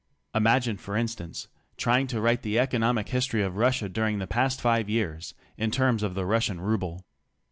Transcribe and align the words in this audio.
Imagine 0.33 0.77
for 0.77 0.97
instance 0.97 1.47
trying 1.77 2.07
to 2.07 2.19
write 2.19 2.41
the 2.41 2.57
economic 2.57 3.09
history 3.09 3.43
of 3.43 3.57
Russia 3.57 3.87
dur 3.87 4.07
ing 4.07 4.17
the 4.17 4.25
past 4.25 4.59
five 4.59 4.89
years 4.89 5.35
in 5.57 5.69
terms 5.69 6.01
of 6.01 6.15
the 6.15 6.25
Russian 6.25 6.59
ruble. 6.59 7.05